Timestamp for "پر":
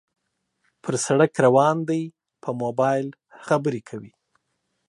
0.83-0.93